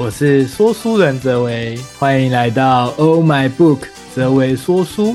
[0.00, 5.14] 我是说书人哲维，欢迎来到 Oh My Book 哲维说书。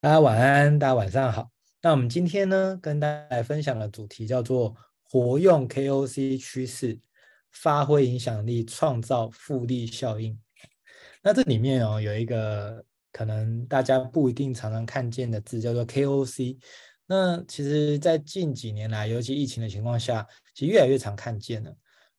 [0.00, 1.50] 大家晚安，大家晚上好。
[1.82, 4.74] 那我们今天呢，跟大家来分享的主题叫做
[5.10, 6.98] 活用 KOC 趋势，
[7.52, 10.40] 发挥影响力，创造复利效应。
[11.22, 12.82] 那这里面哦，有一个
[13.12, 16.56] 可能大家不一定常常看见的字，叫做 KOC。
[17.04, 21.76] 那其实，在近几年来，尤其疫情的情况下，其实越来越常看见了。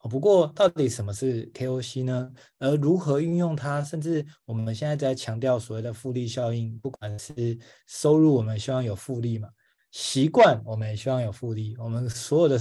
[0.10, 2.32] 不过，到底什么是 KOC 呢？
[2.60, 3.84] 而如何运用它？
[3.84, 9.48] 甚至我们现在在强调所谓的复利效应，不管是收入，我们希望有复利嘛；
[9.92, 11.76] 习惯，我们也希望有复利。
[11.78, 12.60] 我们所有的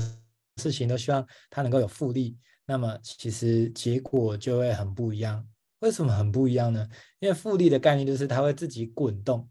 [0.57, 2.37] 事情都希望它能够有复利。
[2.67, 5.45] 那么，其实结果就会很不一样。
[5.81, 6.87] 为什么很不一样呢？
[7.21, 9.49] 因为复利的概念就是它会自己滚动。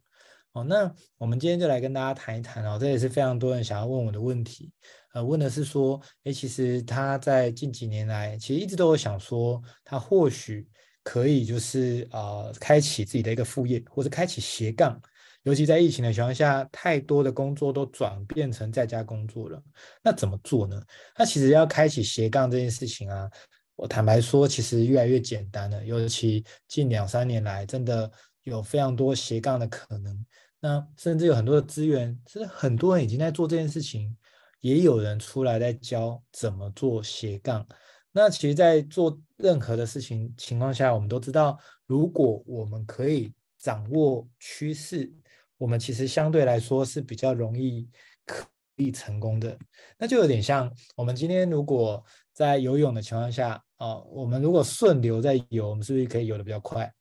[0.54, 4.72] 哦，那我们今天就来跟大家谈一谈哦，这也是非常多人想要问我的问题。
[5.14, 10.68] 呃，问的是说，诶，其实他在近几年来，其实一直都有想说，他或许
[11.04, 15.00] 可以就是呃，开启自己的一个副业，或者开启斜杠。
[15.44, 19.62] 尤其在疫情的情况下，太多的工作都转变成在家工作了。
[20.04, 20.82] 那怎么做呢？
[21.18, 23.30] 那其实要开启斜杠这件事情啊，
[23.76, 25.86] 我坦白说，其实越来越简单了。
[25.86, 28.12] 尤其近两三年来，真的。
[28.44, 30.26] 有非常多斜杠的可能，
[30.60, 34.16] 那甚至有很多的资源，其实很多人已经在做这件事情，
[34.60, 37.66] 也有人出来在教怎么做斜杠。
[38.12, 45.10] 那其实，在做任何的事情情况下，我们都知道，如果我们可以掌握趋势，
[45.58, 47.88] 我们其实相对来说是比较容易
[48.26, 48.46] 可
[48.78, 49.58] 以成功的。
[49.98, 56.92] 那就有点像我们今天如果在游泳的情况下啊，我们如果顺流在游，我们是不是可以游的比较快？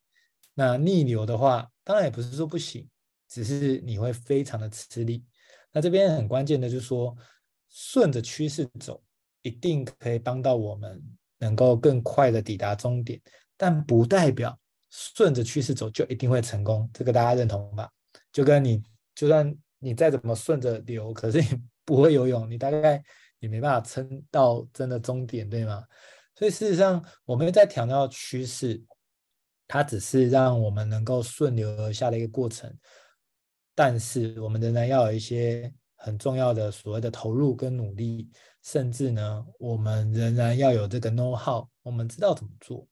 [0.54, 2.86] 那逆流的话，当然也不是说不行，
[3.28, 5.24] 只是你会非常的吃力。
[5.70, 7.14] 那这边很关键的就是说，
[7.68, 9.02] 顺着趋势走，
[9.42, 11.02] 一定可以帮到我们
[11.38, 13.20] 能够更快的抵达终点，
[13.56, 14.58] 但不代表
[14.90, 16.88] 顺着趋势走就一定会成功。
[16.92, 17.88] 这个大家认同吧？
[18.32, 18.82] 就跟你
[19.14, 23.02] 就算你再怎么顺着流，可是你不会游泳，你大概
[23.38, 25.84] 也没办法撑到真的终点，对吗？
[26.34, 28.82] 所以事实上，我们在强调趋势。
[29.70, 32.74] 它只是让我们能够顺流而下的一个过程，
[33.78, 38.28] 但是我们仍然要有一些很重要的所谓的投入跟努力，
[38.60, 42.84] 甚至呢，我们仍然要有这个 know how，我们知道怎么做。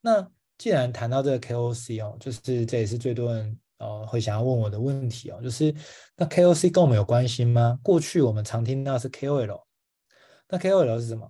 [0.00, 0.24] 那
[0.56, 5.74] 既然谈到这个 KOC 哦，就是这也是最多人呃会想要问我的问题哦，就是
[6.14, 7.76] 那 KOC 跟我们有关系吗？
[7.82, 9.60] 过去我们常听到是 KOL，
[10.48, 11.28] 那 KOL 是什么？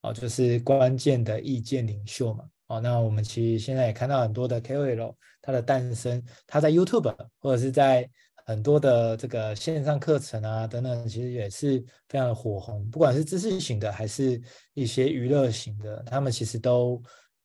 [0.00, 2.46] 哦，就是关键的意见领袖嘛。
[2.68, 8.08] 哦，那我们其实现在也看到很多的 KOL，它的诞生，它在 YouTube 或者是在
[8.48, 11.78] 很多的这个线上课程啊等等，其实也是
[12.08, 12.82] 非常的火红。
[12.90, 14.40] 不管是知识型的，还是
[14.72, 16.98] 一些娱乐型的，他们其实都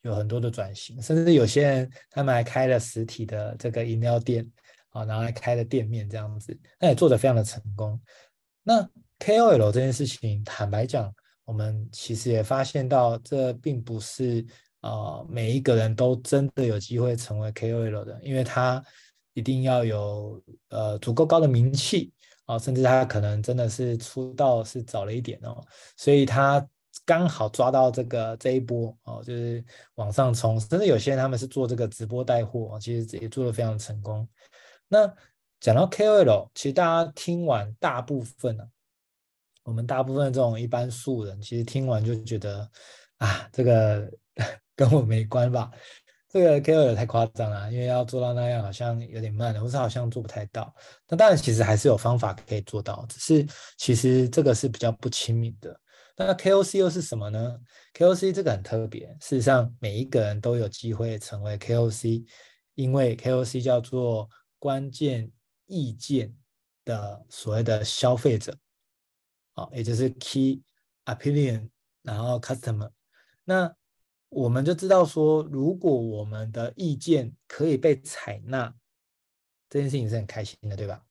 [0.04, 4.50] 有很多的转型，甚至有些人他们还开了实体的这个饮料店，
[4.92, 8.00] 啊，然后还开了店面这样子，那也做得非常的成功。
[8.64, 8.82] 那
[9.20, 11.14] KOL 这件事情，坦白讲，
[11.44, 14.46] 我们其实也发现到，这并不是。
[14.84, 18.84] 啊、每一个人都真的有机会成为 KOL 的，因为他
[19.34, 22.12] 一定要有呃足够高的名气
[22.46, 26.66] 啊、甚至他可能真的是出道是早了一点哦，所以他
[27.06, 29.64] 刚好抓到这个这一波哦、就是
[29.96, 30.60] 往上冲。
[30.60, 34.28] 甚至有些人他们是做这个直播带货，其实也做得非常成功。
[34.88, 35.12] 那
[35.60, 38.64] 讲到 KOL，其实大家听完大部分呢、
[39.64, 42.70] 我们大部分这种一般素人，其实听完就觉得
[43.18, 44.12] 啊，这个。
[44.76, 45.70] 跟我没关吧？
[46.34, 50.74] 这个 KOL 太夸张了，因为要做到那样好像有点慢，或是好像做不太到。
[51.08, 55.80] 那当然，其实还是有方法可以做到，只是其实这个是比较不亲民的。
[56.18, 57.60] 那 KOC 又是什么呢
[57.94, 62.26] ？KOC 这个很特别，事实上每一个人都有机会成为 KOC，
[62.74, 64.28] 因为 KOC 叫做
[64.58, 65.32] 关键
[65.68, 66.36] 意见
[66.84, 68.58] 的所谓的消费者，
[69.54, 70.64] 啊，也就是 Key
[71.06, 71.70] Opinion，
[72.02, 72.90] 然后 Customer，
[73.44, 73.72] 那。
[74.34, 78.74] 我们就知道说，如果我们的意见可以被采纳，
[79.70, 81.04] 这件事情是很开心的，对吧？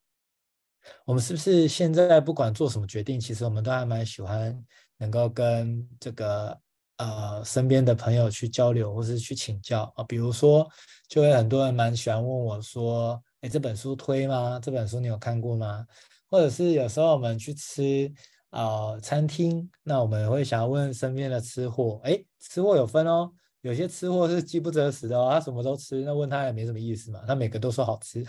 [1.05, 4.65] 我们是不是现在不管做什么决定，其实我们都还蛮喜欢
[4.99, 6.61] 能够跟这个
[6.97, 10.05] 呃身边的朋友去交流，或是去请教啊？
[10.05, 10.69] 比如说，
[11.09, 14.59] 就会很多人蛮喜欢问我说：“哎，这本书推吗？
[14.61, 15.87] 这本书你有看过吗？”
[16.29, 18.13] 或者是有时候我们去吃。
[18.53, 23.33] 啊、餐厅，那我们会想要问身边的吃货，哎，吃货有分哦，
[23.63, 28.23] 有些吃货是饥不择食的哦，他什么都吃，那问他也没什么意思嘛，他每个都说好吃。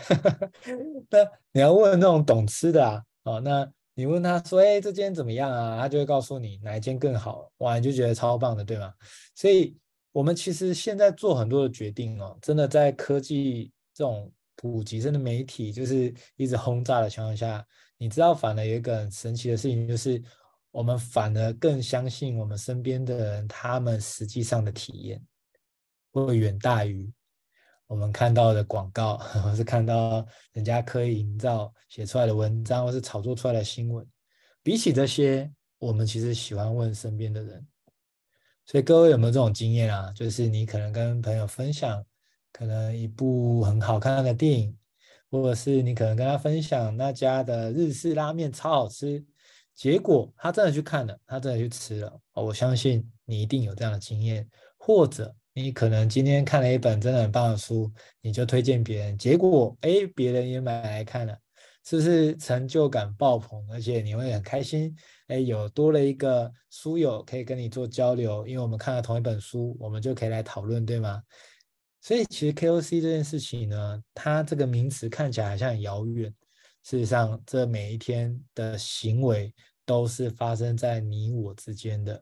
[1.11, 1.19] 那
[1.51, 8.93] 你要问那种懂吃的啊，哦，那你问他说：“哎，这间怎么样啊？”他就会告诉你哪一间更好，哇，你就觉得超棒的，对吗？
[9.35, 9.77] 所以，
[10.13, 17.63] 我们其实现在做很多的决定哦，真的在科技这种普及，甚至媒体就是一直轰炸的情况下，
[18.03, 20.21] 你知道，反而有一个很神奇的事情，就是
[20.71, 25.23] 我们反而更相信我们身边的人，他们实际上的体验
[26.11, 27.09] 会远大于。
[27.87, 34.05] 我们看到的广告， 或是看到人家刻意营造写出来的文章，或是炒作出来的新闻，
[34.61, 37.65] 比起这些，我们其实喜欢问身边的人。
[38.65, 40.11] 所以各位有没有这种经验啊？
[40.11, 42.05] 就是你可能跟朋友分享，
[42.51, 44.77] 可能一部很好看的电影，
[45.33, 49.25] 或者是你可能跟他分享那家的日式拉面超好吃，
[49.73, 52.19] 结果他真的去看了，他真的去吃了。
[52.33, 54.47] 我相信你一定有这样的经验，
[54.77, 55.35] 或者。
[55.55, 57.87] 你可能今天看了一本真的很棒的书，
[58.21, 61.37] 你就推荐别人，结果哎，别人也买来看了，
[61.85, 63.63] 是不是成就感爆棚？
[63.69, 64.95] 而且你会很开心，
[65.27, 71.21] 哎，有多了一个书友可以跟你做交流，因为我们看了同一本书，我们就可以来讨论，对吗？
[72.03, 76.29] 所以其实 KOC 这件事情呢，它这个名词看起来好像很遥远，
[76.83, 79.53] 事实上，这每一天的行为
[79.85, 82.21] 都是发生在你我之间的。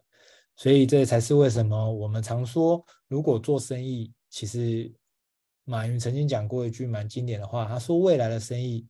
[0.55, 4.93] 所以这才是为什么我们常说，如果做生意，其实
[5.63, 8.87] 马云曾经讲过一句蛮经典的话，他说未来的生意，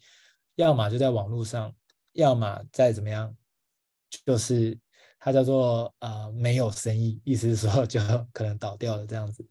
[0.56, 1.74] 要么就在网络上，
[2.12, 3.34] 要么再怎么样，
[4.26, 4.78] 就是
[5.18, 8.02] 他叫做呃没有生意，意思是说就
[8.34, 9.48] 可能倒掉了这样子。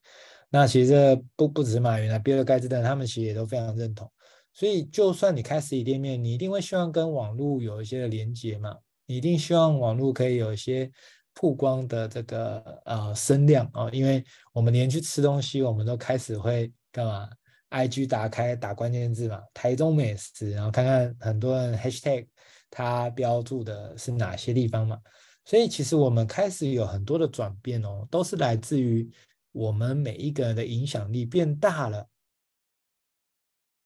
[0.50, 4.10] 那其实这不不只是马云啊，比尔盖茨等他们其实也都非常认同。
[4.52, 8.76] 所以就算你开实体店面，你一定会希望跟网络有一些的连接嘛，
[9.06, 10.90] 你一定希望网络可以有一些。
[11.32, 17.30] 曝光的这个呃声量啊、哦，因为我们连去吃东西，我们都开始会干嘛
[17.70, 22.26] ？IG 打开打关键字嘛，台中美食，然后看看很多人 hashtag
[22.68, 24.98] 它标注的是哪些地方嘛。
[25.44, 29.08] 所以其实我们开始有很多的转变哦，都是来自于
[29.52, 32.08] 我们每一个人的影响力变大了，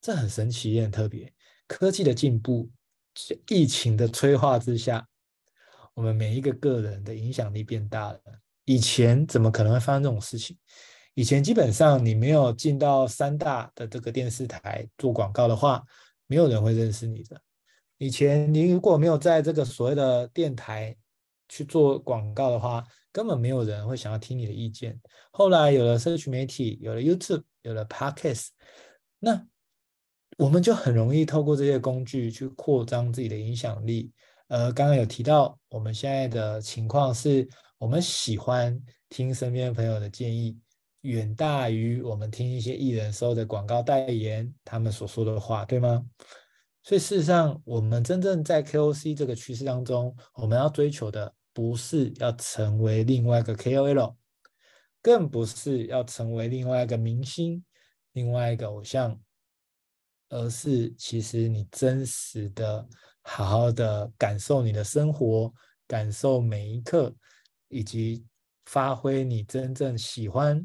[0.01, 1.33] 这很神奇也很特别。
[1.67, 2.71] 科技的进步，
[3.49, 5.09] 疫情的催化之下。
[5.95, 8.21] 我们每一个个人的影响力变大了。
[8.65, 10.57] 以前怎么可能会发生这种事情？
[11.15, 15.81] 以前基本上你没有进到三大的这个电视台做广告的话，
[16.27, 17.41] 没有人会认识你的。
[17.99, 20.97] 以前你如果没有在这个所谓的电台
[21.49, 22.85] 去做广告的话，
[23.15, 25.01] 根本没有人会想要听你的意见。
[25.31, 28.49] 后来有了社群媒体，有了 YouTube，有了 Podcast，
[29.21, 29.47] 那
[30.37, 34.11] 我们就很容易透过这些工具去扩张自己的影响力。
[34.49, 38.77] 呃，刚刚有提到，我们现在的情况是，我们喜欢
[39.09, 40.59] 听身边朋友的建议，
[41.03, 46.05] 远大于我们听一些艺人收的广告代言他们所说的话，对吗？
[46.83, 54.17] 所以事实上，我们真正在 KOC 这个趋势当中，我们要追求的不是要成为另外一个 KOL，
[55.01, 57.65] 更不是要成为另外一个明星、
[58.13, 59.19] 另外一个偶像，
[60.29, 62.87] 而是其实你真实的。
[63.27, 65.51] 好好的感受你的生活，
[65.87, 67.11] 感受每一刻，
[67.69, 68.23] 以及
[68.67, 70.63] 发挥你真正喜欢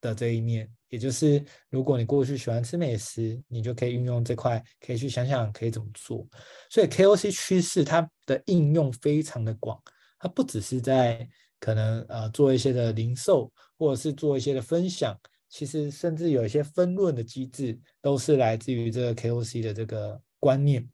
[0.00, 0.68] 的这一面。
[0.88, 6.26] 也就是，如果你过去喜欢吃美食，你就可以运用这块，可以去想想可以怎么做。
[6.68, 9.80] 所以 KOC 趋势它的应用非常的广，
[10.24, 11.28] 它不只是在
[11.60, 15.14] 可能呃做一些的零售，或者是做一些的分享，
[15.50, 20.88] 其实甚至有一些分润的机制，都是来自于这个 KOC 的这个观念。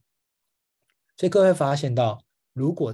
[1.16, 2.20] 所以各位发现到，
[2.52, 2.92] 如果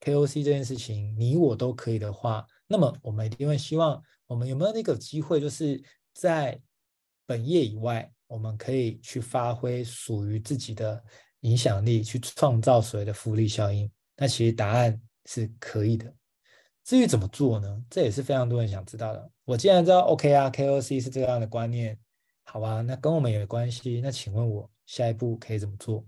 [0.00, 5.82] KOC 这件事情你我都可以的话，那么我们一定会希望，我们有没有那个机会，就是
[6.14, 6.60] 在
[7.26, 11.02] 本业以外，我们可以去发挥属于自己的
[11.40, 13.90] 影响力，去创造所谓的复利效应。
[14.16, 16.12] 那其实答案是可以的。
[16.84, 17.82] 至于怎么做呢？
[17.88, 19.30] 这也是非常多人想知道的。
[19.44, 21.98] 我既然知道 OK 啊，KOC 是这样的观念，
[22.42, 24.00] 好吧，那跟我们也有关系。
[24.02, 26.04] 那请问我下一步可以怎么做？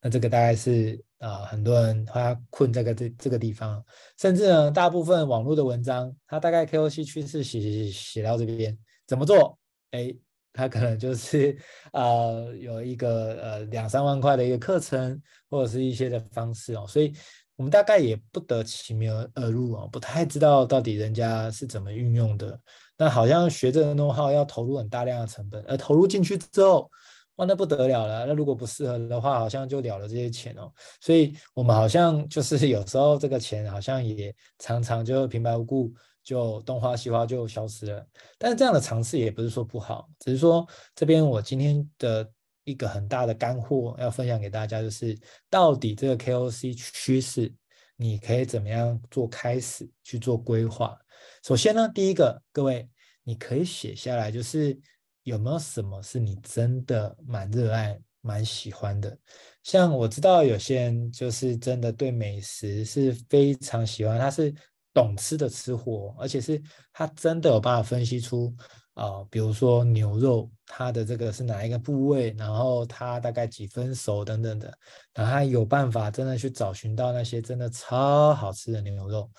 [0.00, 3.84] 那这个大概是啊、很多人他困在个这这个地方，
[4.16, 9.58] 甚至呢，大部分网络的文章，他大概 KOC 趋势写写写到这边怎么做？
[9.90, 10.14] 哎，
[10.54, 11.54] 他可能就是
[11.92, 15.20] 呃有一个呃两三万块的一个课程，
[15.50, 17.12] 或者是一些的方式哦，所以
[17.60, 22.58] 我们大概也不得其名而入哦，不太知道到底人家是怎么运用的。
[22.96, 26.90] 那好像学这个 know how 要投入很大量的成本，而投入进去之后。
[27.36, 28.24] 哇，那不得了了！
[28.24, 30.72] 那如果不适合的话，好像就了了这些钱哦。
[31.02, 38.06] 所以，我们好像就是 有时候这个钱好像也常常就平白无故就东花西花就消失了。
[38.38, 42.26] 但是这样的尝试也不是说不好，只是说这边我今天的
[42.70, 45.18] 一个很大的干货要分享给大家，就是
[45.50, 47.52] 到底这个 KOC 趋势，
[47.96, 50.98] 你可以怎么样做开始去做规划？
[51.42, 52.88] 首先呢，第一个，各位
[53.22, 54.78] 你可以写下来，就是
[55.24, 59.18] 有没有什么是你真的蛮热爱、蛮喜欢的？
[59.62, 64.54] 像我知道有些人就是真的对美食是非常喜欢，他是
[64.94, 66.60] 懂吃的吃货，而且是
[66.92, 68.54] 他真的有办法分析出。
[69.00, 74.66] 啊、比如说牛肉，它的这个是哪一个部位，然后它大概几分熟等等的，
[75.14, 79.30] 然后他有办法真的去找寻到那些真的超好吃的牛肉。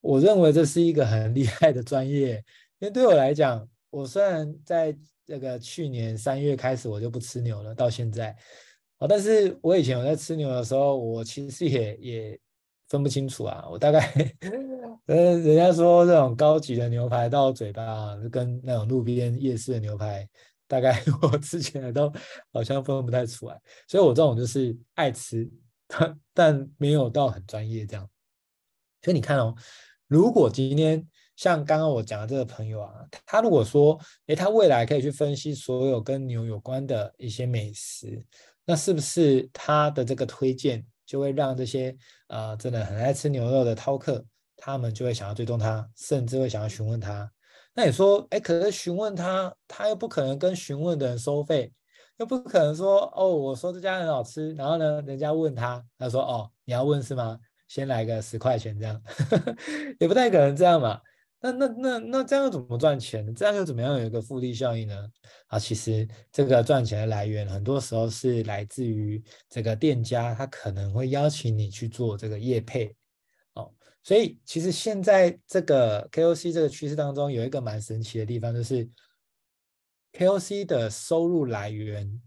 [0.00, 2.36] 我认为这是一个很厉害的专业，
[2.78, 4.96] 因为对我来讲，我虽然在
[5.26, 8.36] 这个去年三月开始我就不吃牛了，到现在，
[8.98, 12.40] 哦，但是我以前我在吃牛的时候，我其实也也。
[12.90, 14.00] 分不清楚啊，我大概，
[15.06, 20.28] 呃，人家说这种高级的牛排到嘴巴，跟那种路边夜市的牛排，
[20.66, 22.12] 大概 我之前都
[22.52, 25.48] 好像分不太出来，所以我这种就是爱吃，
[25.86, 28.06] 但但没有到很专业这样。
[29.02, 29.54] 所以你看哦，
[30.08, 31.06] 如果今天
[31.36, 32.92] 像刚刚我讲的这个朋友啊，
[33.24, 38.20] 他如果说，诶，他未来可以去分析所有跟牛有关的一些美食，
[38.64, 40.84] 那是不是他的这个推荐？
[41.10, 41.96] 就会让这些
[42.28, 44.24] 呃真的很爱吃牛肉的饕客，
[44.56, 47.28] 他们就会想要追踪他，甚至会想要询问他。
[47.74, 51.72] 那你说，哎，可是询问他，他又不可能跟询问的人收费，
[52.18, 57.36] 又不可能说，哦，我说这家很好吃，然后呢，人家问他，他说，哦，你要问是吗？
[57.66, 59.02] 先来个十块钱这样，
[59.98, 61.00] 也不太可能这样嘛。
[61.42, 63.34] 那那那那这样又怎么赚钱？
[63.34, 65.10] 这样又怎么样有一个复利效应呢？
[65.46, 72.94] 啊，其实这个赚钱的来源很多时候是来自于这个店家，他可能会邀请你去做这个业配，
[73.54, 78.86] 哦，所以其实现在这个 KOC 这个趋势当中有一个蛮神奇的地方，就是
[80.12, 82.20] KOC 的收入来源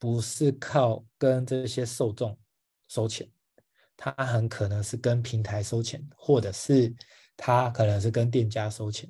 [0.00, 2.36] 不是靠跟这些受众
[2.88, 3.30] 收钱，
[3.96, 6.92] 它很可能是跟平台收钱，或者是。
[7.40, 9.08] 他可能是跟店家收钱，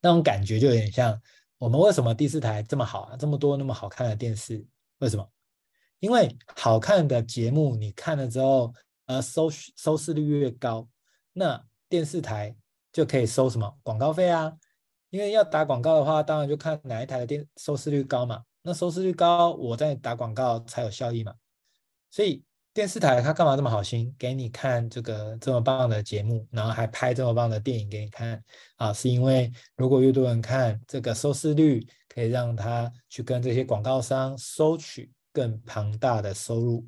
[0.00, 1.18] 那种感觉就有点像
[1.56, 3.16] 我们为什么第四台这么好啊？
[3.16, 4.66] 这么多那么好看的电视，
[4.98, 5.30] 为什么？
[6.00, 8.74] 因为好看的节目你看了之后，
[9.06, 10.88] 呃，收收视率越高，
[11.32, 12.54] 那电视台
[12.92, 14.52] 就可以收什么广告费啊？
[15.10, 18.44] 因为要打广告的话，当然就看哪一台的电收视率高嘛。
[18.62, 21.32] 那收视率高，我在打广告才有效益嘛。
[22.10, 22.44] 所以。
[22.74, 28.40] 电视台他干嘛这么好心给你看这个这么棒的节目，然后还拍这么棒的电影给你看
[28.76, 28.92] 啊？
[28.92, 36.86] 是因为如果越多人看，这个收视率可以让他去跟这些广告商收取更庞大的收入。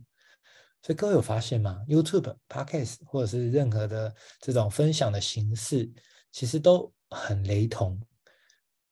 [0.83, 5.91] 所以各位有发现吗？YouTube、Podcast 或者是任何的这种分享的形式，
[6.31, 8.01] 其实都很雷同。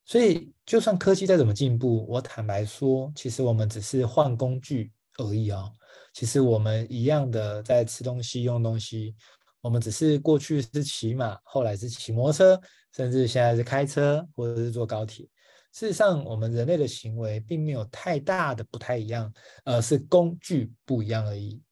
[0.04, 5.73] 所以就算科技再怎么进步，我坦白说，其实我们只是换工具而已啊、哦。
[6.18, 9.14] 其实我们一样的在吃东西、用东西，
[9.60, 12.60] 我们只是过去是骑马，后来是骑摩托车，
[12.92, 15.25] 甚至现在是开车或者是坐高铁。
[15.72, 19.32] 事实上，我们人类的行为并没有太大的不太一样，
[19.64, 21.62] 而是工具不一样而已。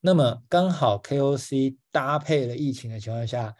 [0.00, 3.54] 那么刚好 KOC 搭配了疫情的情况下，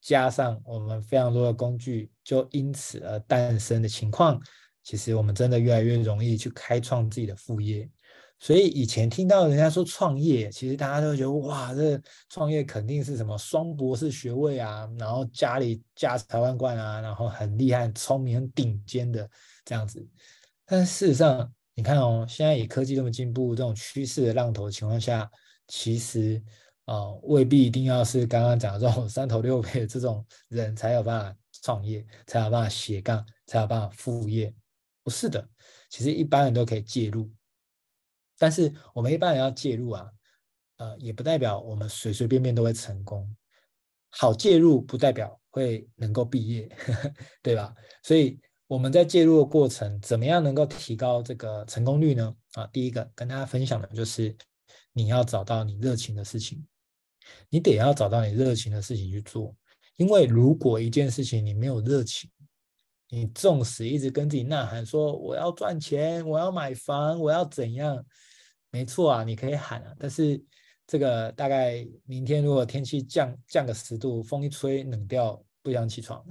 [0.00, 4.40] 加上我们非常多的工具，就因此而诞生的情况，
[4.82, 7.86] 其实我们真的越来越容易去开创自己的副业。
[8.38, 19.28] 所以以前听到人家说创业，其实大家都觉得哇，这创业肯定是什么双博士学位啊，然后家里家财万贯啊，然后很厉害、很聪明、很顶尖的
[19.64, 20.06] 这样子。
[20.66, 25.30] 但事实上，你看哦，现在以科技这么进步、这种趋势的浪头的情况下，
[25.68, 26.42] 其实
[26.84, 34.54] 啊、未必一定要是刚刚讲的这种三头六臂的这种人才有办法创业，才有办法斜杠，才有办法副业。
[35.02, 35.48] 不是的，
[35.88, 37.28] 其实一般人都可以介入。
[38.38, 40.10] 但是我们一般人要介入啊，
[40.76, 43.34] 呃，也不代表我们随随便便都会成功。
[44.10, 46.68] 好介入不代表会能够毕业，
[47.42, 47.74] 对吧？
[48.02, 52.34] 所以我们在介入的过程，怎么样能够提高这个成功率呢？
[52.52, 54.34] 啊，第一个跟大家分享的就是
[54.92, 56.64] 你要找到你热情的事情，
[57.50, 59.54] 你得要找到你热情的事情去做。
[59.96, 62.30] 因为如果一件事情你没有热情，
[63.08, 68.04] 你纵使一直跟自己呐喊说我要赚钱，我要买房，我要怎样？
[68.76, 70.38] 没错啊，你可以喊啊，但是
[70.86, 76.22] 这个大概明天如果天气降降个十度，风一吹冷掉，不想起床，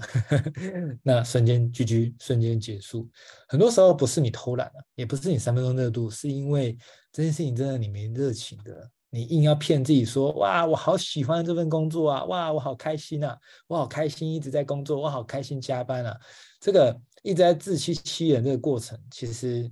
[1.01, 3.09] 那瞬间 GG，瞬间结束。
[3.47, 6.77] 很多时候不是你偷懒了，也不是你三分钟热度，是因为
[7.11, 13.35] 这件事情真的你没热情的，你硬要骗自己说哇，我好喜欢这份工作啊，哇，我好开心啊，
[13.65, 16.15] 我好开心一直在工作，我好开心加班啊，
[16.59, 19.67] 这个一直在自欺欺人这个过程，其实。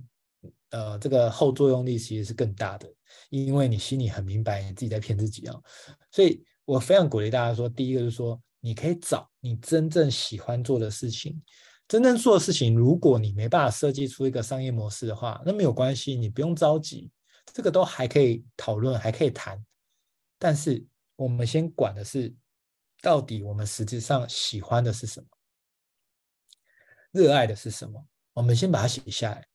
[0.74, 2.92] 呃，这个后作用力其实是更大的，
[3.30, 5.54] 因为你心里很明白你自己在骗自己啊。
[6.10, 11.40] 所以我非常鼓励大家说，第一个就是说，你可以找你真正喜欢做的事情，
[11.86, 17.08] 真正做的事情，如果你没办法设计出一个商业模式的话，那没有关系，你不用着急，
[17.52, 19.64] 这个都还可以讨论，还可以谈。
[20.40, 22.34] 但是我们先管的是，
[23.00, 25.26] 到底我们实际上喜欢的是什么，
[27.12, 28.04] 热爱的是什么？
[28.32, 29.46] 我们先把它写下来。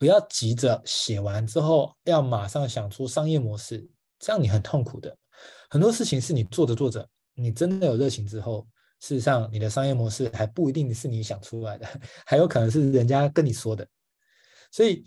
[0.00, 3.86] 不要急着写完之后要马上想出商业模式，
[4.18, 5.14] 这样你很痛苦的。
[5.68, 8.66] 很多事情是你做着做着，你真的有热情之后，
[9.00, 11.86] 事实上你的商业模式还不一定是你想出来的，
[12.24, 13.86] 还有可能是人家跟你说的。
[14.72, 15.04] 所以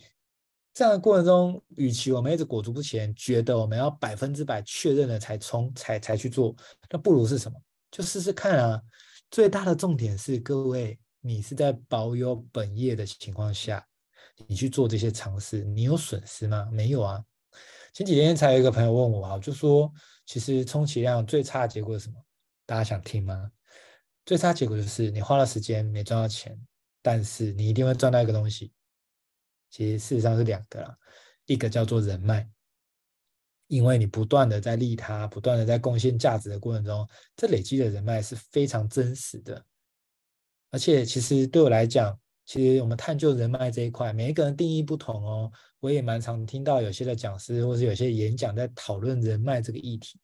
[0.75, 6.55] 这样的过程中，与其我们一直裹足不前，觉得我们要百分之百确认了才冲才才去做，
[6.91, 7.59] 那不如是什么？
[7.89, 8.79] 就试试看啊。
[9.31, 13.83] 最大的重点是，各位，你是在保有本业的情况下。
[14.47, 16.67] 你去做这些尝试，你有损失吗？
[16.71, 17.23] 没有啊。
[17.93, 19.91] 前几天才有一个朋友问我啊，就说，
[20.25, 22.15] 其实充其量最差的结果是什么？
[22.65, 23.51] 大家想听吗？
[24.25, 26.59] 最差结果就是你花了时间没赚到钱，
[27.01, 28.71] 但是你一定会赚到一个东西。
[29.69, 30.97] 其实事实上是两个啦，
[31.45, 32.49] 一个叫做人脉，
[33.67, 39.63] 因为你不断的在利他，不断的在贡献价值的过程中，这累积的人脉是非常真实的。
[40.71, 45.51] 而且其实对我来讲，其实我们探究人脉这一块，每一个人定义不同哦。
[45.79, 50.19] 我也蛮常听到有些的讲师或是有些演讲在讨论人脉这个议题。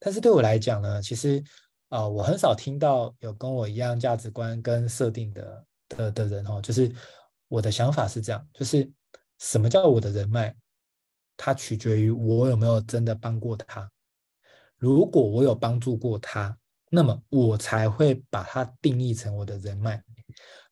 [0.00, 1.42] 但是对我来讲呢，其实
[1.88, 6.60] 啊、我很少听到有跟我一样价值观跟设定的的的人哦。
[6.62, 6.90] 就是
[7.48, 8.90] 我的想法是这样，就是
[9.38, 10.54] 什么叫我的人脉？
[11.36, 13.90] 它取决于我有没有真的帮过他。
[14.78, 16.56] 如果我有帮助过他，
[16.90, 20.02] 那么我才会把它定义成我的人脉。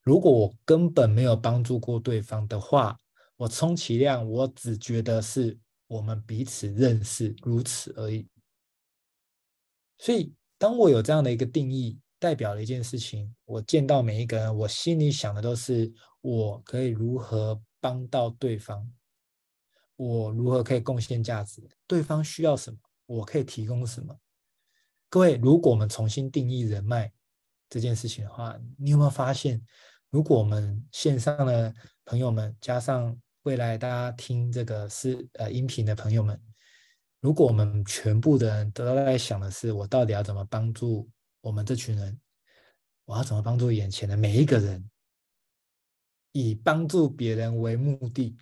[0.03, 2.97] 如果我根本没有帮助过对方的话，
[3.37, 8.27] 我充其量我只觉得是我们彼此认识如此而已。
[9.97, 18.91] 所以，当我有这样的一个定义，代表了一件事情：我见到每一个人，我心里想的都是我可以如何帮到对方，
[19.95, 24.17] 我如何可以贡献价值，对方需要什么，我可以提供什么。
[25.09, 27.11] 各位，如果我们重新定义人脉
[27.69, 29.63] 这件事情的话，你有没有发现？
[30.11, 36.39] 如果我们线上的朋友们加上未来大家听这个是呃音频的朋友们，
[37.21, 42.19] 如果我们全部的人都在想的是我到底要怎么帮助我们这群人，
[43.05, 44.87] 我要怎么帮助眼前的每一个人，
[46.33, 48.35] 以帮助别人为目的。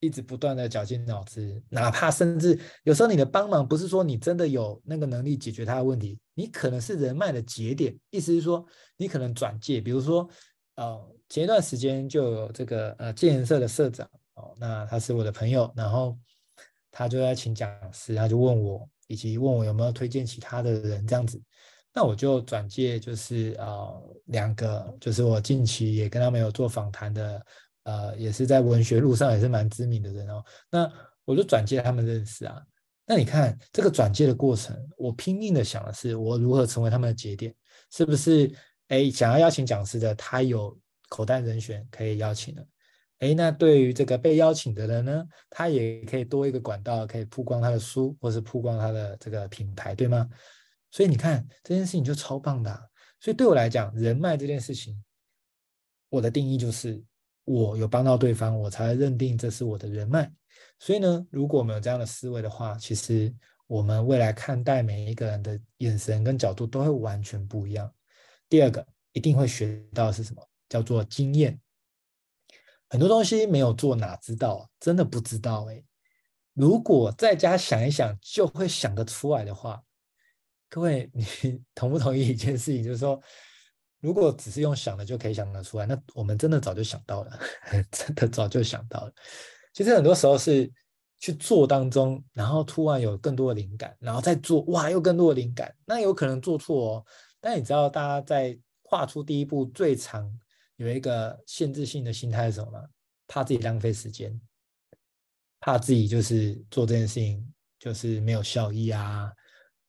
[0.00, 8.64] 一直不断的绞尽脑汁，哪怕甚至有时候你的帮忙不是说你真的有那个能力解决他的问题，你可能是人脉的节点，意思是说
[8.96, 10.30] 你可能转介，比如说，
[10.78, 16.16] 哦，前一段时间就有这个呃建研社的社长哦，那他是我的朋友，然后
[16.90, 21.42] 他就在请讲师，他就问我，以及问我有没有推荐其他的人这样子，
[21.92, 27.44] 那我就转介就是呃两个，就是我近期也跟他们有做访谈的。
[27.84, 30.44] 呃，也是在文学路上也是蛮知名的人哦。
[30.70, 30.92] 那
[31.24, 32.62] 我就转介他们认识啊。
[33.06, 37.54] 那你看这个转介的过程，我拼命的想的是，我如何成为他们的节点？
[37.90, 38.52] 是不是？
[38.88, 42.66] 哎，想要邀请讲师的，他有口袋人选可以邀请的。
[43.20, 50.28] 哎，那对于这个被邀请的人呢，他也可以多一个管道，可以曝光他的书，或是曝光他的这个品牌，对吗？
[50.90, 52.90] 所以你看这件事情就超棒的。
[53.20, 55.02] 所以对我来讲，人脉这件事情，
[56.08, 57.02] 我的定义就是。
[57.50, 60.30] 我有帮到对方，我才认定这是我的人脉。
[60.78, 63.34] 所以呢，如果我们有这样的思维的话，其实
[63.66, 67.90] 我们未来看待每一个人的眼神跟角度都会完全不一样。
[68.48, 70.42] 第二个，一定会学到是什么？
[70.68, 71.60] 叫做经验。
[72.88, 74.68] 很多东西没有做哪知道啊？
[74.80, 75.82] 真的不知道哎。
[76.54, 79.82] 如果在家想一想就会想得出来的话，
[80.68, 81.24] 各位，你
[81.74, 82.82] 同不同意一件事情？
[82.82, 83.20] 就是说。
[84.00, 87.36] 如果只是用想的就可以想得出来，那我们真的早就想到了，
[87.90, 89.12] 真的早就想到了。
[89.74, 90.72] 其实很多时候是
[91.18, 95.74] 去做当中，然后突然有更多的灵感，然后再做，哇，又更多的灵感。
[95.84, 97.04] 那有可能做错哦。
[97.40, 100.30] 但你知道，大家在跨出第一步最常
[100.76, 102.84] 有一个限制性的心态是什么吗？
[103.26, 104.40] 怕自己浪费时间，
[105.60, 109.32] 怕自己就是做这件事情就是没有效益啊，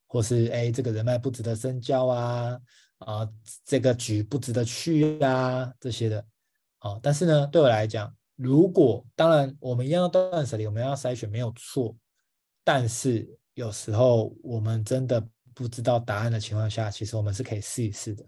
[0.07, 2.59] 或是哎，这个人脉不值得深交啊。
[2.99, 3.25] 啊，
[3.63, 6.25] 这个局不值得去啊，这些的，
[6.79, 11.95] 啊，但是呢，对我来讲，如果当然我们一样要断舍离，我们要筛选没有错，
[12.61, 15.25] 但是有时候我们真的
[15.59, 18.23] 不知道答案的情况下，其实我们是可以试一试的，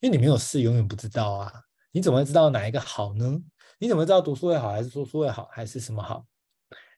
[0.00, 1.52] 因为你没有试，永远不知道啊，
[1.92, 3.38] 你怎么会知道哪一个好呢？
[3.78, 6.26] 你怎么知道读书会好，还是说书会好，还是什么好？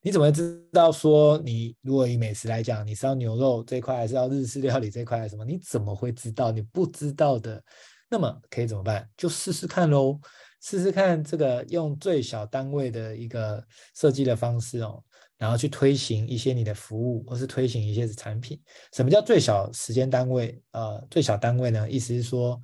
[0.01, 5.45] 你怎么知道说你如果以美食来讲，你是要牛肉这块，还是要日式料理这块，还是什么？
[5.45, 6.51] 你怎么会知道？
[6.51, 7.63] 你不知道的，
[8.09, 9.07] 那么可以怎么办？
[9.19, 10.19] 就试试看喽，
[10.63, 13.63] 试试看这个用最小单位的一个
[13.95, 15.05] 设计的方式哦，
[15.39, 18.61] 然后去推行一些你的服务，或是推行一些产品。
[18.93, 20.61] 什么叫最小时间单位？
[20.73, 21.89] 呃，最小单位呢？
[21.91, 22.61] 意思是说，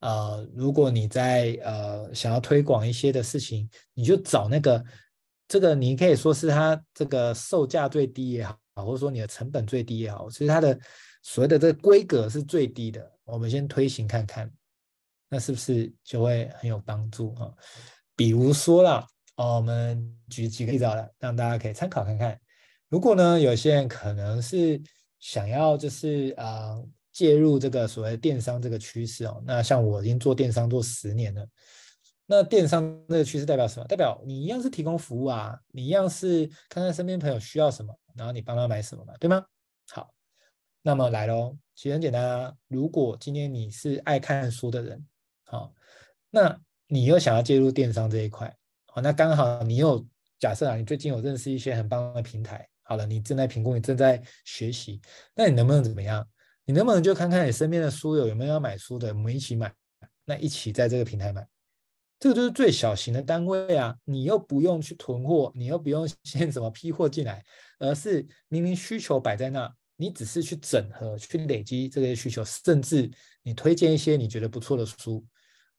[0.00, 4.84] 呃，如果你在呃想要推广一些的事情，你就找那个。
[5.50, 10.78] 这个你可以说是它这个售价最低也好，或者说你的成本最低也好，其实它的
[11.22, 13.10] 所谓的这个规格是最低的。
[13.24, 14.52] 我们先推行看看，
[15.30, 17.50] 那是不是就会很有帮助啊？
[18.14, 19.06] 比如说啦，
[19.38, 22.38] 哦，我们举几个例子好了，让大家可以参考看看。
[22.88, 24.80] 如果呢，有些人可能是
[25.20, 26.74] 想要就是啊、
[27.12, 31.46] 介入这个所谓电商这个趋势哦，那像我已经做电商做十年了。
[32.26, 33.86] 那电商这个趋势代表什么？
[33.86, 39.44] 代表你一样是提供服务啊，你一样是看看身边朋友需要什么，然后你帮他买什么嘛，对吗？
[39.92, 40.12] 好，
[40.82, 42.52] 那么来喽，其实很简单啊。
[42.66, 45.06] 如果今天你是爱看书的人，
[45.44, 45.72] 好，
[46.28, 48.54] 那你又想要介入电商这一块，
[49.00, 50.04] 那刚好你有
[50.38, 55.00] 假设啊，你最近有认识一些很棒的平台，好了，你正在评估，你正在学习，
[55.34, 56.26] 那你能不能怎么样？
[56.64, 59.72] 你能不能就看看你身边的书友有没有要买书的，我们一起买，
[60.24, 61.46] 那一起在这个平台买。
[62.20, 67.44] 这个就是最小型的单位啊，你又不用去囤货，你又不用先 怎么批货进来，
[67.78, 73.10] 而是明明需求摆在那，你只是去整合、去累积这些需求，甚至
[73.42, 75.24] 你推荐一些你觉得不错的书。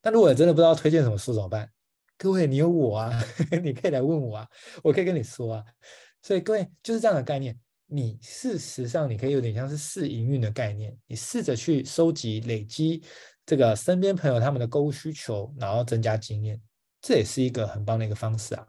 [0.02, 1.70] 但如果真的不知道推荐什么书怎么办？
[2.22, 3.24] 各位，你有我啊，
[3.64, 4.48] 你可以来问我啊，
[4.84, 5.64] 我可以跟你说啊。
[6.22, 13.02] 所以各位就是这样的概念，你事实上你可以有点像是试营运的概念，你试着去收集、累积。
[13.46, 16.62] 这个身边朋友他们的购物需求，然后增加经验，
[17.02, 18.66] 这也是一个很棒的一个方式啊。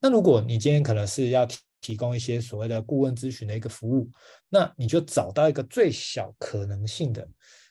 [0.00, 4.10] 那如果你今天可能是要提提供一些所谓的顾问咨询的一个服务，
[4.48, 7.28] 那你就找到一个最小可能性的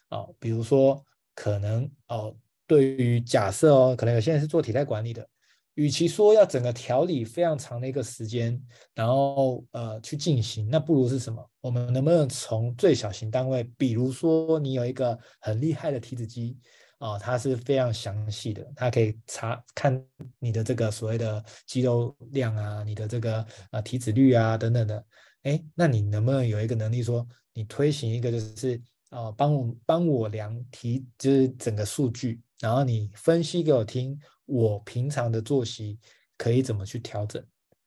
[0.09, 2.37] 啊，比如说可能哦，
[2.71, 5.27] 对于假设哦，可能有些人是做体态管理的。
[5.73, 8.57] 与其说要整个调理非常长的一个时间，
[8.93, 11.45] 然后呃去进行，那不如是什么？
[11.59, 16.57] 我们能不能从最小型单位，比如说你有一个很厉害的体脂机
[16.99, 20.01] 啊，它是非常详细的，它可以查看
[20.39, 25.05] 你的这个所谓的肌肉量啊，你的这个啊体脂率啊等等的，
[25.43, 34.17] 哎，那你能不能有一个能力说，你推行一个就是啊帮我帮我量体，就是整个数据，然后你分析给我听。
[34.47, 35.97] 我平常的作息
[36.37, 37.41] 可以怎么去调整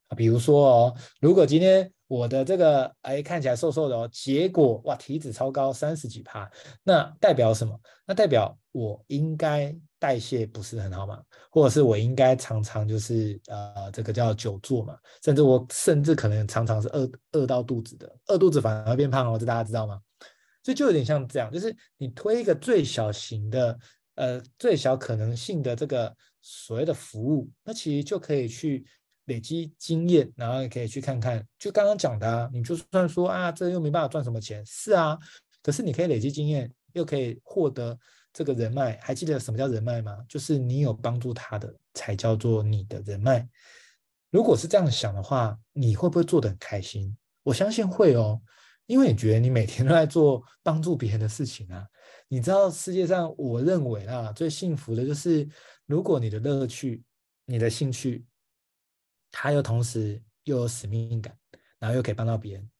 [0.09, 0.17] 啊？
[0.17, 6.51] 比如说哦，如果今天我的这个哎看起来瘦瘦的哦，结果哇体脂超高三十几趴，
[6.83, 7.79] 那代表什么？
[8.07, 11.21] 那代表我应该代谢不是很好嘛？
[11.51, 14.97] 或者是我应该常常就是呃这个叫久坐嘛？
[15.23, 20.01] 甚至我甚至可能常常是饿饿到肚子的，饿肚子反而会变胖哦，这大家知道吗？
[20.63, 23.79] 所以就有点像这样，就是你推一个最小型的
[24.15, 26.17] 呃最小可能性的这个。
[26.47, 28.85] 所谓的服务，那其实就可以去
[29.25, 35.19] 累积经验，然后也可以去看看，就刚刚讲的啊，你就算说啊，这又没办法赚什么钱，是啊，
[35.63, 37.99] 可是你可以累积经验，又可以获得
[38.31, 38.99] 这个人脉。
[39.01, 40.19] 还记得什么叫人脉吗？
[40.29, 43.49] 就是你有帮助他的，才叫做你的人脉。
[44.29, 47.17] 如果是这样想的话，你会不会做得很开心？
[47.43, 48.43] 我相信会哦，
[48.87, 51.87] 因为你觉得你每天都在做帮助别人的事情啊。
[52.29, 55.49] 你知道世界上，我认为啊，最幸福的就是。
[55.87, 57.05] 如果你的乐趣、
[57.45, 58.25] 你的兴趣，
[59.31, 61.37] 它又同时又有使命感，
[61.79, 62.71] 然后又可以帮到别人，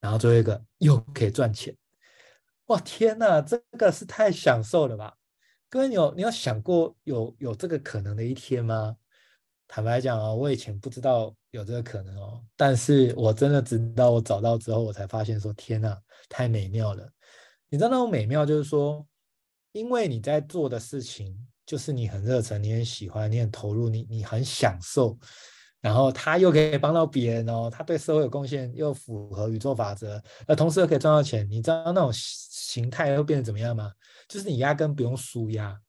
[0.00, 1.74] 然后最后一个又可以赚钱，
[2.66, 5.16] 哇天哪，这个是太享受了吧！
[5.70, 8.98] 各位，你有你有想过有有这个可能的一天吗？
[9.66, 15.98] 坦白讲啊，我以前不知道有这个可能哦，但是我真的直到我找到之后，我才发现说天哪，
[16.28, 17.08] 太美妙了！
[17.68, 19.06] 你知道那种美妙，就是说，
[19.72, 21.36] 因为你在做的事情。
[21.66, 25.18] 就是你很热忱，你很喜欢，你很投入，你你很享受，
[25.80, 31.48] 然后他又可以帮到别人哦，他对社会有贡献，又符合宇宙法则，而同时又可以赚到钱。
[31.48, 33.90] 你知道那种形态会变得怎么样吗？
[34.28, 35.80] 就是你压根不用输压。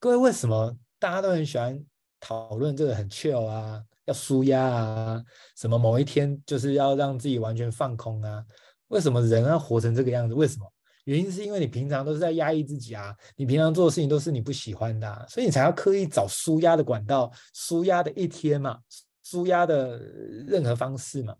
[0.00, 1.80] 各位，为什么大家都很喜欢
[2.20, 5.24] 讨论这个很 chill 啊，要舒压啊，
[5.56, 8.44] 什么某一天就是要让自己完全放空啊？
[8.88, 10.34] 为什么人要活成这个样子？
[10.34, 10.72] 为什么？
[11.04, 18.78] 原因是因为你平常都是在压抑自己啊，你平常做的事情都是你不喜欢的啊，所以你才要刻意找舒压的管道、舒压的一天嘛，
[19.22, 19.98] 舒压的
[20.46, 21.34] 任何方式嘛。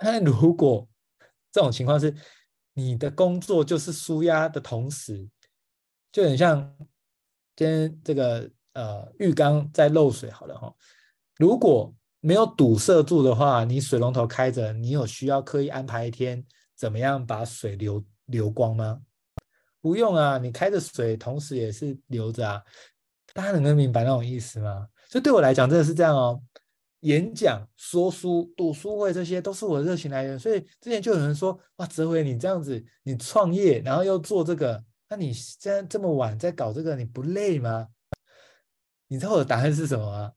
[0.00, 0.88] 那如果
[1.52, 2.12] 这种情况是
[2.72, 5.28] 你的工作就是舒压的同时，
[6.10, 6.76] 就很像
[7.54, 10.74] 今天这个呃浴缸在漏水好了哈，
[11.36, 16.44] 如果没有堵塞住的话，你水龙头开着，你有需要刻意安排一天
[16.76, 19.00] 怎么样把水流流光吗？
[19.80, 22.62] 不用啊，你开着水，同时也是流着啊。
[23.32, 24.86] 大家能够明白那种意思吗？
[25.08, 26.42] 所以对我来讲，真的是这样哦。
[27.00, 30.38] 演讲、说书、读书会，这些都是我的热情来源。
[30.38, 37.88] 所以之前就有人说：“哇，哲伟，你这样子，你创业，然后又做这个，那你现在这么晚在搞这个，你不累吗？”
[39.10, 40.32] 你知道我的答案是什么吗？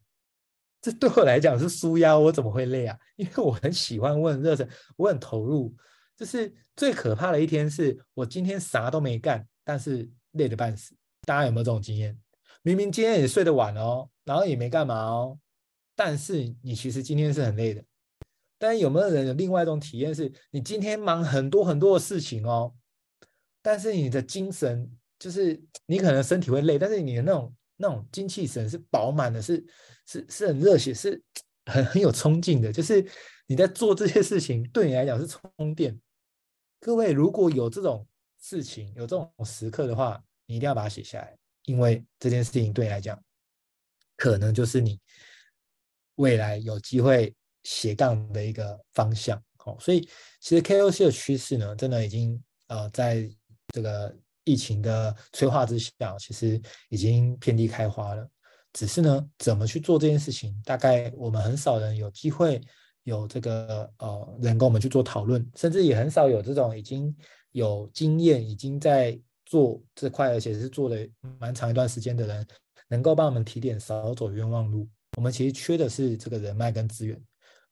[0.81, 2.97] 这对我来讲是舒压，我怎么会累啊？
[3.17, 5.73] 因为我很喜欢，我很热忱，我很投入。
[6.17, 10.95] 就是最可怕的一天，是我今天啥都没干，但是累得半死。
[11.21, 12.19] 大家有没有这种经验？
[12.63, 15.37] 明明今天也睡得晚哦，然后也没干嘛哦，
[15.95, 17.83] 但是你其实今天是很累的。
[18.57, 22.73] 但有没有人有另外一种体验，是你今天忙很多很多的事情哦，
[23.61, 27.53] 但是你的精神就是你可能身体会累，但是你的那种
[27.83, 29.63] 那种精气神是饱满的，是。
[30.05, 31.23] 是是很热血，是
[31.63, 32.73] 很很有冲劲的。
[32.73, 33.09] 就是
[33.47, 35.97] 你在做这些事情，对你来讲是充电。
[36.81, 38.05] 各位如果有这种
[38.37, 43.17] 事情，有这种时刻的话，你一定要把它写下来，因为这件事情对你来讲，
[44.17, 44.99] 可能就是你
[46.15, 49.41] 未来有机会斜杠的一个方向。
[49.55, 50.01] 好，所以
[50.41, 53.25] 其实 KOC 的趋势呢，真的已经呃，在
[53.69, 58.27] 这个疫情的催化之下，其实已经遍地开花了。
[58.73, 62.59] 只是呢，怎么去做这件事情，大概我们很少人有机会
[63.03, 67.15] 有这个呃人跟我们去做讨论，甚至也很少有这种已经
[67.51, 70.97] 有经验、已经在做这块，而且是做了
[71.39, 72.47] 蛮长一段时间的人，
[72.87, 74.89] 能够帮我们提点，少走冤枉路。
[75.17, 77.15] 我们其实缺的是这个人脉跟资源，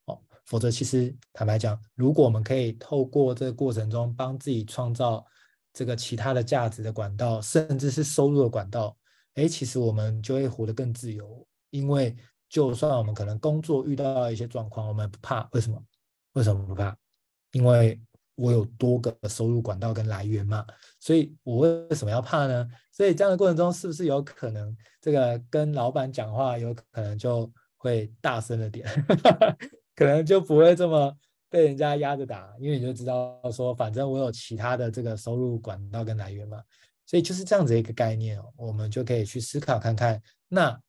[0.05, 5.25] 哦，否则其实坦白讲，如果我们可以透过这个过程中帮自己创造
[5.73, 8.95] 这个其他的价值的管道，甚至是收入的管道。
[9.35, 12.15] 哎，其实我们就会活得更自由，因为
[12.49, 15.47] 就算我们可能工作遇到一些状况，我们不怕。
[15.53, 15.81] 为什么？
[16.33, 16.95] 为什么不怕？
[17.53, 17.99] 因为
[18.35, 20.65] 我有多个收入管道跟来源嘛。
[20.99, 22.67] 所以我为什么要怕呢？
[22.91, 28.85] 所以这样的过程中，是不是有可能这个跟老板讲话，有可能就会大声了点，
[29.95, 31.17] 可能就不会这么
[31.51, 36.63] 被人家压着打，因为你就知道说，反正我有其他的这个收入管道跟来源嘛。
[37.05, 40.81] 所以就是这样子一个概念，我们就可以去思考看看，那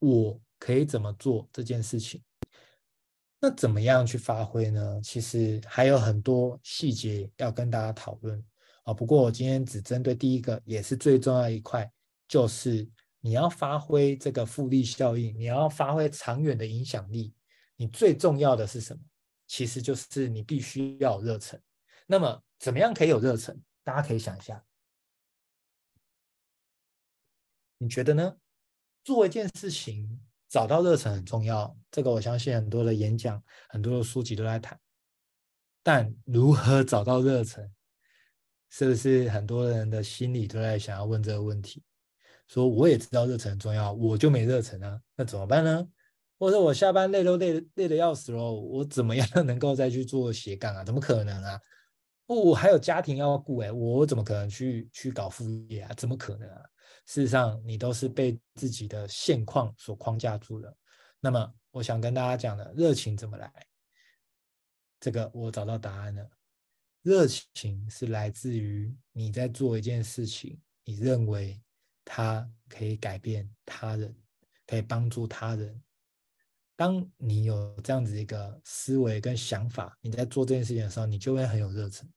[0.00, 2.20] 我可以怎么做这件事情？
[3.40, 5.00] 那怎么样去发挥呢？
[5.00, 8.42] 其实还有很多细节要跟大家讨论
[8.82, 8.92] 啊。
[8.92, 11.88] 不过我今天只针对第一个，也是最重要一块，
[12.26, 12.88] 就是
[13.20, 17.32] 你要发挥这个复利效应，你要发挥长远的影响力。
[17.76, 19.00] 你最重要的是什么？
[19.48, 21.60] 其实就是你必须要热忱。
[22.06, 23.60] 那么怎么样可以有热忱？
[23.82, 24.64] 大家可以想一下。
[27.78, 28.36] 你觉得呢？
[29.02, 31.76] 做一件事情，找到热忱很重要。
[31.90, 34.78] 这个我相信很多的演讲、很多的书籍都在谈。
[35.82, 37.72] 但如何找到热忱，
[38.68, 41.82] 是不是很多人的心里都在想要问这个问题？
[42.48, 45.88] 说我也知道热忱很重要，我就没热忱啊，那怎么办呢？
[46.38, 50.84] 或者我下班累都累累得要死了，我怎么样能够再去做斜杠啊？
[50.84, 51.60] 怎么可能啊？
[52.26, 55.92] 我还有家庭要顾哎，我怎么可能去去搞副业啊？
[55.96, 56.62] 怎么可能啊？
[57.06, 60.76] 事实上，你都是被自己的现况所框架住了。
[61.20, 63.50] 那么，我想跟大家讲的，热情怎么来？
[65.00, 66.30] 这个我找到答案了。
[67.02, 71.58] 热情是来自于你在做一件事情，你认为
[72.04, 74.14] 它可以改变他人，
[74.66, 75.82] 可以帮助他人。
[76.78, 82.08] 当你有这样子一个思维跟想法，你在做这件事情的时候，你就会很有热忱。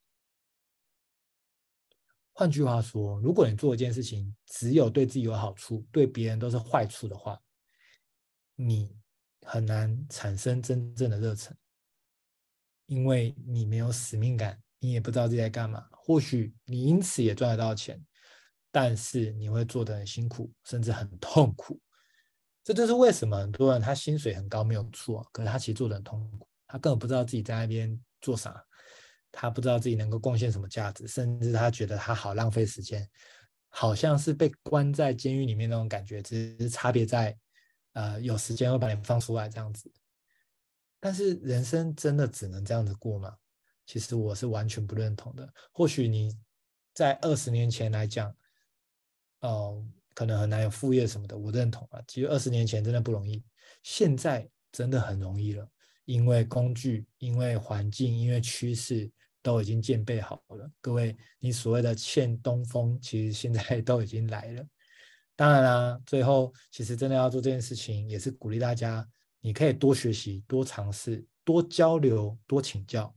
[2.32, 7.42] 换句话说，如果你做一件事情只有对自己有好处，对别人都是坏处的话，
[8.54, 8.96] 你
[9.48, 11.58] 很难产生真正的热忱，
[12.86, 15.88] 因为你没有使命感，你也不知道自己在干嘛。
[15.92, 18.00] 或许你因此也赚得到钱，
[18.72, 21.82] 但是你会做得很辛苦，甚至很痛苦。
[22.64, 28.64] 这就是为什么很多人他薪水很高没有错，可是他其实做得很痛苦，他根本不知道自己在那边做啥。
[29.34, 33.10] 他不知道自己能够贡献什么价值，甚至他觉得他好浪费时间，
[33.70, 37.34] 好像是被关在监狱里面那种感觉，只是差别在，
[37.94, 39.90] 呃，有时间会把你放出来这样子。
[41.00, 43.34] 但是人生真的只能这样子过吗？
[43.86, 45.50] 其实我是完全不认同的。
[45.72, 46.38] 或许你
[46.94, 48.36] 在二十年前来讲，
[49.40, 49.82] 哦、
[50.14, 52.02] 可能很难有副业什么的，我认同啊。
[52.08, 53.44] 其实二十年前真的不容易，
[53.84, 55.68] 现在真的很容易了。
[56.06, 59.10] 因为工具，因为环境，因为趋势
[59.42, 60.70] 都已经建备好了。
[60.82, 64.66] 各位，你所谓的欠东风，其实现在 都已经来了。
[65.36, 69.08] 当然啦，最后其实真的要做这件事情，也是鼓励大家，
[69.40, 73.16] 你可以多学习、多尝试、多交流、多请教，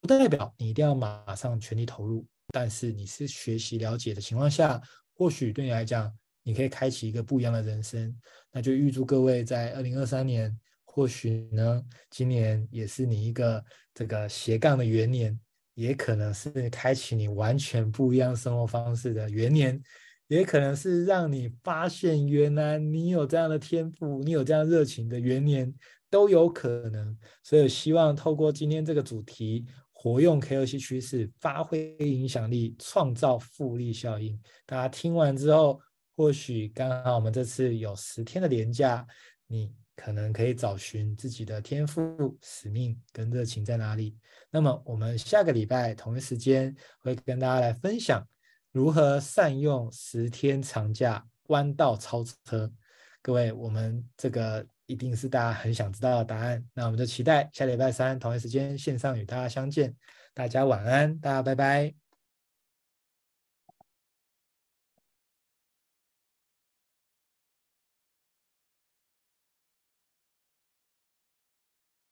[0.00, 2.26] 不代表你一定要马上全力投入。
[2.52, 4.80] 但是你是学习了解的情况下，
[5.14, 6.12] 或许对你来讲，
[6.50, 8.12] 你可以开启一个不一样的人生。
[8.50, 15.38] 那就预祝各位在二零二三年，或许呢，今年也是你一个这个斜杠的元年，
[15.74, 19.80] 也可能是开启你完全不一样生活方式的元年，
[20.26, 25.72] 也可能是让你发现原来你有这样的天赋，你有这样热情的元年，
[26.10, 27.16] 都有可能。
[27.44, 29.64] 所以希望透过今天这个主题。
[30.02, 34.40] 活用 KOC 趋势，发挥影响力，创造复利效应。
[34.64, 35.78] 大家听完之后，
[36.20, 39.06] 或许刚好我们这次有十天的连假，
[39.46, 44.14] 你可能可以找寻自己的天赋、使命跟热情在哪里。
[44.50, 48.22] 那么，我们下个礼拜同一时间会跟大家来分享
[48.70, 52.70] 如何善用十天长假弯道超车。
[53.22, 54.66] 各位，我们这个。
[54.84, 59.94] 一定是大家很想知道的答案，那我们就期待下礼拜三同一时间线上与大家相见。
[60.34, 61.99] 大家晚安，大家拜拜。